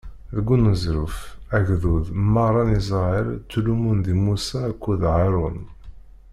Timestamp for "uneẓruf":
0.53-1.17